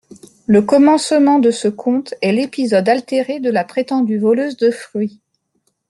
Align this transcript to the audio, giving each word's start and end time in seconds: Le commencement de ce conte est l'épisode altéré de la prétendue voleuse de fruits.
Le 0.47 0.63
commencement 0.63 1.37
de 1.37 1.51
ce 1.51 1.67
conte 1.67 2.15
est 2.23 2.31
l'épisode 2.31 2.89
altéré 2.89 3.39
de 3.39 3.51
la 3.51 3.63
prétendue 3.63 4.17
voleuse 4.17 4.57
de 4.57 4.71
fruits. 4.71 5.19